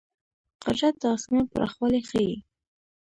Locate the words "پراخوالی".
1.53-2.01